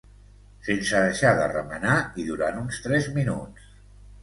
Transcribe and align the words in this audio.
sense 0.67 1.01
deixar 1.07 1.33
de 1.41 1.43
remenar 1.51 1.99
i 2.23 2.27
durant 2.33 2.59
uns 2.65 2.83
tres 2.89 3.13
minuts 3.21 3.71